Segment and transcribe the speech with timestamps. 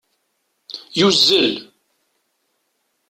[0.99, 1.53] Yuzzel.